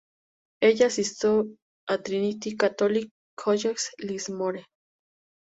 [0.63, 1.45] Ella asistió
[1.87, 4.65] a Trinity Catholic College, Lismore.